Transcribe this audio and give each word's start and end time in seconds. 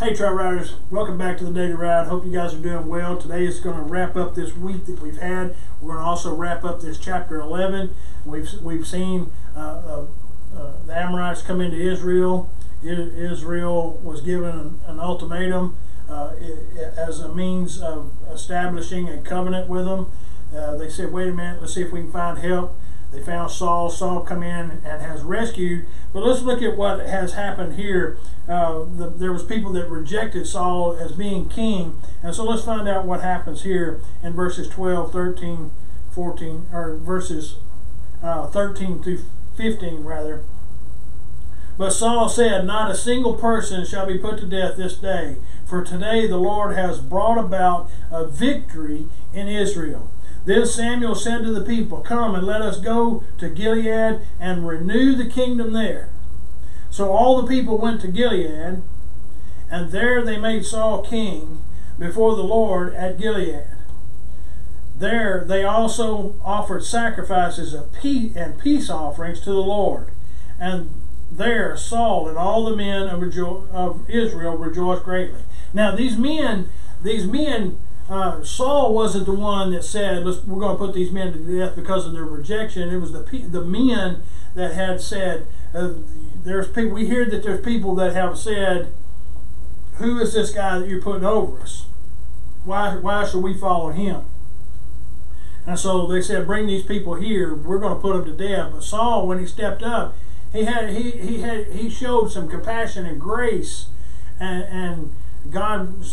Hey, 0.00 0.14
Trail 0.14 0.30
Riders, 0.30 0.74
welcome 0.92 1.18
back 1.18 1.38
to 1.38 1.44
the 1.44 1.50
Daily 1.50 1.72
Ride. 1.72 2.06
Hope 2.06 2.24
you 2.24 2.30
guys 2.30 2.54
are 2.54 2.58
doing 2.58 2.86
well. 2.86 3.16
Today 3.16 3.44
is 3.44 3.58
going 3.58 3.74
to 3.74 3.82
wrap 3.82 4.14
up 4.14 4.36
this 4.36 4.54
week 4.54 4.86
that 4.86 5.02
we've 5.02 5.18
had. 5.18 5.56
We're 5.80 5.94
going 5.94 6.04
to 6.04 6.08
also 6.08 6.32
wrap 6.36 6.62
up 6.62 6.80
this 6.80 6.98
chapter 6.98 7.40
11. 7.40 7.92
We've, 8.24 8.48
we've 8.62 8.86
seen 8.86 9.32
uh, 9.56 9.58
uh, 9.58 10.06
uh, 10.56 10.72
the 10.86 10.96
Amorites 10.96 11.42
come 11.42 11.60
into 11.60 11.76
Israel. 11.76 12.48
Israel 12.80 13.98
was 14.00 14.20
given 14.20 14.56
an, 14.56 14.80
an 14.86 15.00
ultimatum 15.00 15.76
uh, 16.08 16.34
as 16.96 17.18
a 17.18 17.34
means 17.34 17.80
of 17.80 18.12
establishing 18.32 19.08
a 19.08 19.20
covenant 19.20 19.68
with 19.68 19.86
them. 19.86 20.12
Uh, 20.56 20.76
they 20.76 20.88
said, 20.88 21.12
wait 21.12 21.26
a 21.26 21.34
minute, 21.34 21.60
let's 21.60 21.74
see 21.74 21.82
if 21.82 21.90
we 21.90 22.02
can 22.02 22.12
find 22.12 22.38
help. 22.38 22.78
They 23.12 23.22
found 23.22 23.50
Saul. 23.50 23.90
Saul 23.90 24.20
come 24.20 24.42
in 24.42 24.70
and 24.84 25.02
has 25.02 25.22
rescued. 25.22 25.86
But 26.12 26.24
let's 26.24 26.42
look 26.42 26.62
at 26.62 26.76
what 26.76 27.00
has 27.00 27.34
happened 27.34 27.78
here. 27.78 28.18
Uh, 28.46 28.84
the, 28.84 29.10
there 29.10 29.32
was 29.32 29.42
people 29.42 29.72
that 29.72 29.88
rejected 29.88 30.46
Saul 30.46 30.96
as 30.96 31.12
being 31.12 31.48
king. 31.48 32.00
And 32.22 32.34
so 32.34 32.44
let's 32.44 32.64
find 32.64 32.88
out 32.88 33.06
what 33.06 33.22
happens 33.22 33.62
here 33.62 34.00
in 34.22 34.34
verses 34.34 34.68
12, 34.68 35.12
13, 35.12 35.70
14, 36.10 36.66
or 36.72 36.96
verses 36.96 37.56
uh, 38.22 38.46
13 38.46 39.02
through 39.02 39.24
15 39.56 40.04
rather. 40.04 40.44
But 41.78 41.92
Saul 41.92 42.28
said, 42.28 42.66
Not 42.66 42.90
a 42.90 42.96
single 42.96 43.34
person 43.34 43.86
shall 43.86 44.04
be 44.04 44.18
put 44.18 44.38
to 44.40 44.46
death 44.46 44.76
this 44.76 44.96
day, 44.96 45.36
for 45.64 45.84
today 45.84 46.26
the 46.26 46.36
Lord 46.36 46.74
has 46.74 46.98
brought 46.98 47.38
about 47.38 47.88
a 48.10 48.26
victory 48.26 49.06
in 49.32 49.46
Israel. 49.46 50.10
Then 50.44 50.66
Samuel 50.66 51.14
said 51.14 51.42
to 51.42 51.52
the 51.52 51.64
people, 51.64 51.98
Come 51.98 52.34
and 52.34 52.46
let 52.46 52.62
us 52.62 52.80
go 52.80 53.22
to 53.38 53.48
Gilgal 53.48 54.20
and 54.40 54.66
renew 54.66 55.14
the 55.14 55.28
kingdom 55.28 55.72
there. 55.72 56.10
So 56.90 57.12
all 57.12 57.40
the 57.40 57.48
people 57.48 57.78
went 57.78 58.00
to 58.00 58.08
Gilgal, 58.08 58.82
and 59.70 59.92
there 59.92 60.24
they 60.24 60.38
made 60.38 60.64
Saul 60.64 61.02
king 61.02 61.62
before 61.98 62.34
the 62.34 62.44
Lord 62.44 62.94
at 62.94 63.18
Gilgal. 63.18 63.66
There 64.98 65.44
they 65.46 65.64
also 65.64 66.34
offered 66.44 66.84
sacrifices 66.84 67.72
of 67.72 67.92
peace 67.92 68.34
and 68.34 68.58
peace 68.58 68.90
offerings 68.90 69.40
to 69.40 69.50
the 69.50 69.56
Lord. 69.58 70.10
And 70.58 70.90
there 71.30 71.76
Saul 71.76 72.28
and 72.28 72.36
all 72.36 72.64
the 72.64 72.74
men 72.74 73.08
of, 73.08 74.10
Israel 74.10 74.56
rejoiced 74.56 75.04
greatly. 75.04 75.40
Now 75.72 75.94
these 75.94 76.16
men, 76.16 76.70
these 77.02 77.26
men 77.26 77.78
uh, 78.08 78.42
Saul 78.42 78.94
wasn't 78.94 79.26
the 79.26 79.32
one 79.32 79.70
that 79.72 79.84
said, 79.84 80.24
Let's, 80.24 80.44
we're 80.44 80.60
going 80.60 80.76
to 80.76 80.84
put 80.84 80.94
these 80.94 81.12
men 81.12 81.32
to 81.32 81.38
death 81.38 81.76
because 81.76 82.06
of 82.06 82.12
their 82.12 82.24
rejection. 82.24 82.88
It 82.88 82.98
was 82.98 83.12
the, 83.12 83.22
the 83.22 83.64
men 83.64 84.22
that 84.54 84.74
had 84.74 85.00
said, 85.00 85.46
uh, 85.74 85.94
there's 86.44 86.68
people, 86.68 86.92
we 86.92 87.06
hear 87.06 87.24
that 87.26 87.42
there's 87.42 87.64
people 87.64 87.94
that 87.96 88.14
have 88.14 88.38
said, 88.38 88.92
who 89.94 90.18
is 90.20 90.32
this 90.32 90.52
guy 90.52 90.78
that 90.78 90.88
you're 90.88 91.02
putting 91.02 91.24
over 91.24 91.60
us? 91.60 91.86
Why, 92.64 92.96
why 92.96 93.26
should 93.26 93.42
we 93.42 93.58
follow 93.58 93.90
him? 93.90 94.24
And 95.66 95.78
so 95.78 96.06
they 96.06 96.22
said, 96.22 96.46
bring 96.46 96.66
these 96.66 96.84
people 96.84 97.14
here. 97.14 97.54
We're 97.54 97.78
going 97.78 97.94
to 97.94 98.00
put 98.00 98.14
them 98.14 98.24
to 98.24 98.48
death. 98.48 98.72
But 98.72 98.84
Saul, 98.84 99.26
when 99.26 99.38
he 99.38 99.46
stepped 99.46 99.82
up, 99.82 100.16
he 100.52 100.64
had 100.64 100.90
he 100.90 101.10
he 101.10 101.40
had 101.42 101.66
he 101.66 101.90
showed 101.90 102.32
some 102.32 102.48
compassion 102.48 103.04
and 103.04 103.20
grace, 103.20 103.88
and, 104.40 104.64
and 104.64 105.14
God 105.50 106.04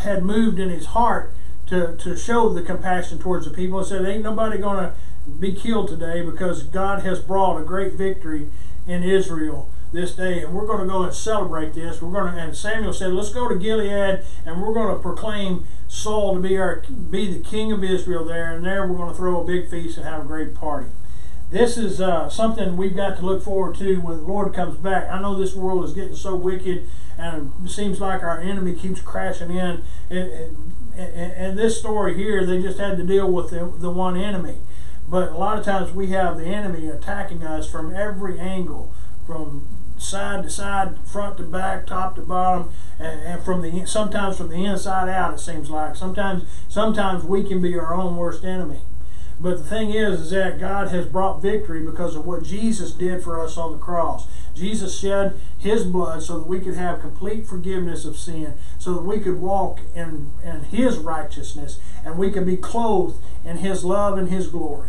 had 0.00 0.24
moved 0.24 0.58
in 0.58 0.70
his 0.70 0.86
heart 0.86 1.34
to, 1.66 1.96
to 1.96 2.16
show 2.16 2.48
the 2.48 2.62
compassion 2.62 3.18
towards 3.18 3.44
the 3.44 3.52
people 3.52 3.78
and 3.78 3.86
said, 3.86 4.04
Ain't 4.04 4.22
nobody 4.22 4.58
going 4.58 4.78
to 4.78 4.94
be 5.38 5.52
killed 5.52 5.88
today 5.88 6.22
because 6.22 6.62
God 6.62 7.02
has 7.02 7.20
brought 7.20 7.60
a 7.60 7.64
great 7.64 7.94
victory 7.94 8.48
in 8.86 9.02
Israel 9.02 9.68
this 9.92 10.14
day, 10.14 10.42
and 10.42 10.54
we're 10.54 10.66
going 10.66 10.80
to 10.80 10.86
go 10.86 11.02
and 11.02 11.14
celebrate 11.14 11.74
this. 11.74 12.02
We're 12.02 12.12
going 12.12 12.34
to, 12.34 12.40
and 12.40 12.56
Samuel 12.56 12.92
said, 12.92 13.12
"Let's 13.12 13.32
go 13.32 13.48
to 13.48 13.58
Gilgal, 13.58 14.20
and 14.44 14.62
we're 14.62 14.74
going 14.74 14.94
to 14.94 15.00
proclaim 15.00 15.66
Saul 15.88 16.34
to 16.34 16.40
be 16.40 16.58
our 16.58 16.82
be 17.10 17.32
the 17.32 17.40
king 17.40 17.72
of 17.72 17.82
Israel 17.82 18.24
there, 18.24 18.54
and 18.54 18.64
there 18.64 18.86
we're 18.86 18.98
going 18.98 19.10
to 19.10 19.16
throw 19.16 19.40
a 19.40 19.46
big 19.46 19.70
feast 19.70 19.96
and 19.96 20.06
have 20.06 20.24
a 20.24 20.26
great 20.26 20.54
party." 20.54 20.88
This 21.50 21.78
is 21.78 21.98
uh, 21.98 22.28
something 22.28 22.76
we've 22.76 22.94
got 22.94 23.16
to 23.16 23.24
look 23.24 23.42
forward 23.42 23.76
to 23.76 23.96
when 23.96 24.18
the 24.18 24.22
Lord 24.22 24.52
comes 24.52 24.76
back. 24.76 25.10
I 25.10 25.20
know 25.20 25.34
this 25.34 25.54
world 25.54 25.84
is 25.86 25.94
getting 25.94 26.14
so 26.14 26.34
wicked, 26.34 26.86
and 27.16 27.52
it 27.64 27.70
seems 27.70 28.00
like 28.00 28.22
our 28.22 28.38
enemy 28.38 28.74
keeps 28.74 29.00
crashing 29.00 29.50
in. 29.50 29.82
And, 30.10 30.56
and, 30.94 31.32
and 31.32 31.58
this 31.58 31.78
story 31.78 32.14
here, 32.14 32.44
they 32.44 32.60
just 32.60 32.78
had 32.78 32.98
to 32.98 33.04
deal 33.04 33.32
with 33.32 33.48
the, 33.48 33.64
the 33.64 33.90
one 33.90 34.14
enemy. 34.14 34.58
But 35.08 35.30
a 35.30 35.38
lot 35.38 35.58
of 35.58 35.64
times 35.64 35.92
we 35.92 36.08
have 36.08 36.36
the 36.36 36.44
enemy 36.44 36.86
attacking 36.88 37.42
us 37.42 37.70
from 37.70 37.94
every 37.94 38.38
angle, 38.38 38.92
from 39.26 39.66
side 39.96 40.42
to 40.44 40.50
side, 40.50 40.98
front 41.06 41.38
to 41.38 41.44
back, 41.44 41.86
top 41.86 42.14
to 42.16 42.20
bottom, 42.20 42.70
and, 42.98 43.22
and, 43.22 43.42
from 43.42 43.62
the 43.62 43.86
sometimes 43.86 44.36
from 44.36 44.50
the 44.50 44.66
inside 44.66 45.08
out. 45.08 45.32
It 45.32 45.40
seems 45.40 45.70
like 45.70 45.96
sometimes 45.96 46.44
sometimes 46.68 47.24
we 47.24 47.42
can 47.42 47.62
be 47.62 47.78
our 47.78 47.94
own 47.94 48.16
worst 48.16 48.44
enemy. 48.44 48.80
But 49.40 49.58
the 49.58 49.64
thing 49.64 49.90
is, 49.90 50.20
is 50.20 50.30
that 50.30 50.58
God 50.58 50.88
has 50.88 51.06
brought 51.06 51.40
victory 51.40 51.84
because 51.84 52.16
of 52.16 52.26
what 52.26 52.42
Jesus 52.42 52.90
did 52.92 53.22
for 53.22 53.38
us 53.38 53.56
on 53.56 53.72
the 53.72 53.78
cross. 53.78 54.26
Jesus 54.54 54.98
shed 54.98 55.38
his 55.56 55.84
blood 55.84 56.22
so 56.22 56.38
that 56.38 56.48
we 56.48 56.58
could 56.58 56.74
have 56.74 57.00
complete 57.00 57.46
forgiveness 57.46 58.04
of 58.04 58.18
sin, 58.18 58.54
so 58.78 58.94
that 58.94 59.04
we 59.04 59.20
could 59.20 59.40
walk 59.40 59.80
in, 59.94 60.32
in 60.42 60.64
his 60.64 60.98
righteousness, 60.98 61.78
and 62.04 62.18
we 62.18 62.30
could 62.32 62.46
be 62.46 62.56
clothed 62.56 63.22
in 63.44 63.58
his 63.58 63.84
love 63.84 64.18
and 64.18 64.28
his 64.28 64.48
glory. 64.48 64.88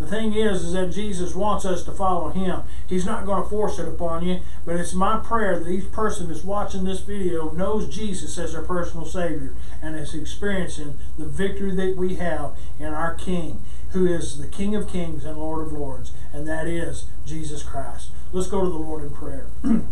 The 0.00 0.06
thing 0.06 0.32
is, 0.32 0.64
is 0.64 0.72
that 0.72 0.92
Jesus 0.92 1.34
wants 1.34 1.66
us 1.66 1.84
to 1.84 1.92
follow 1.92 2.30
him. 2.30 2.62
He's 2.86 3.04
not 3.04 3.26
going 3.26 3.42
to 3.42 3.48
force 3.48 3.78
it 3.78 3.86
upon 3.86 4.24
you, 4.24 4.40
but 4.64 4.76
it's 4.76 4.94
my 4.94 5.18
prayer 5.18 5.60
that 5.60 5.70
each 5.70 5.92
person 5.92 6.28
that's 6.28 6.42
watching 6.42 6.84
this 6.84 7.00
video 7.00 7.50
knows 7.50 7.94
Jesus 7.94 8.38
as 8.38 8.52
their 8.52 8.62
personal 8.62 9.04
Savior 9.04 9.54
and 9.82 9.94
is 9.94 10.14
experiencing 10.14 10.96
the 11.18 11.26
victory 11.26 11.74
that 11.74 11.98
we 11.98 12.14
have 12.14 12.56
in 12.78 12.86
our 12.86 13.12
King, 13.12 13.60
who 13.92 14.06
is 14.06 14.38
the 14.38 14.46
King 14.46 14.74
of 14.74 14.88
Kings 14.88 15.24
and 15.24 15.38
Lord 15.38 15.66
of 15.66 15.72
Lords, 15.72 16.12
and 16.32 16.46
that 16.46 16.66
is 16.66 17.06
Jesus 17.26 17.62
Christ. 17.62 18.10
Let's 18.32 18.48
go 18.48 18.62
to 18.62 18.68
the 18.68 18.76
Lord 18.76 19.02
in 19.02 19.10
prayer. 19.10 19.46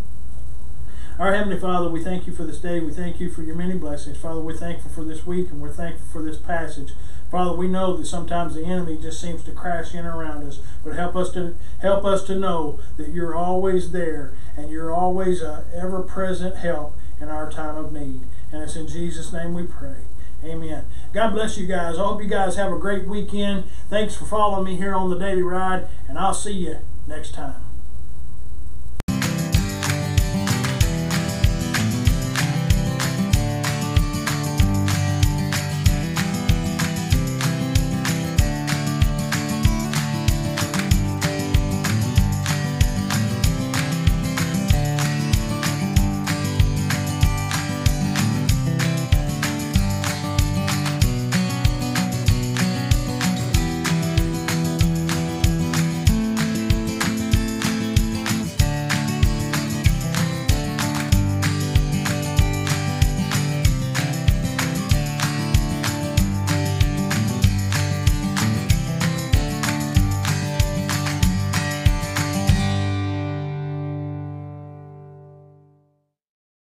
Our 1.19 1.33
Heavenly 1.33 1.59
Father, 1.59 1.89
we 1.89 2.01
thank 2.01 2.27
you 2.27 2.31
for 2.31 2.45
this 2.45 2.61
day. 2.61 2.79
We 2.79 2.93
thank 2.93 3.19
you 3.19 3.29
for 3.29 3.43
your 3.43 3.55
many 3.55 3.73
blessings. 3.73 4.17
Father, 4.17 4.39
we're 4.39 4.55
thankful 4.55 4.89
for 4.89 5.03
this 5.03 5.25
week 5.25 5.49
and 5.49 5.59
we're 5.59 5.73
thankful 5.73 6.07
for 6.07 6.21
this 6.21 6.37
passage. 6.37 6.93
Father, 7.29 7.51
we 7.51 7.67
know 7.67 7.97
that 7.97 8.05
sometimes 8.05 8.55
the 8.55 8.63
enemy 8.63 8.97
just 8.97 9.19
seems 9.19 9.43
to 9.43 9.51
crash 9.51 9.93
in 9.93 10.05
around 10.05 10.47
us, 10.47 10.61
but 10.81 10.95
help 10.95 11.17
us 11.17 11.29
to 11.33 11.55
help 11.79 12.05
us 12.05 12.23
to 12.23 12.35
know 12.35 12.79
that 12.95 13.09
you're 13.09 13.35
always 13.35 13.91
there 13.91 14.33
and 14.55 14.71
you're 14.71 14.93
always 14.93 15.41
a 15.41 15.65
ever-present 15.75 16.55
help 16.55 16.95
in 17.19 17.27
our 17.27 17.51
time 17.51 17.75
of 17.75 17.91
need. 17.91 18.21
And 18.53 18.63
it's 18.63 18.77
in 18.77 18.87
Jesus' 18.87 19.33
name 19.33 19.53
we 19.53 19.63
pray. 19.63 19.97
Amen. 20.43 20.85
God 21.13 21.31
bless 21.31 21.57
you 21.57 21.67
guys. 21.67 21.97
I 21.97 22.03
hope 22.03 22.21
you 22.21 22.29
guys 22.29 22.55
have 22.55 22.71
a 22.71 22.77
great 22.77 23.07
weekend. 23.07 23.65
Thanks 23.89 24.15
for 24.15 24.25
following 24.25 24.63
me 24.63 24.75
here 24.77 24.95
on 24.95 25.09
the 25.09 25.19
Daily 25.19 25.41
Ride, 25.41 25.87
and 26.07 26.17
I'll 26.17 26.33
see 26.33 26.53
you 26.53 26.77
next 27.07 27.33
time. 27.33 27.68